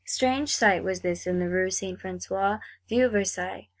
[0.03, 1.99] Strange sight was this in the Rue St.
[1.99, 2.59] François,
[2.89, 3.67] Vieux Versailles!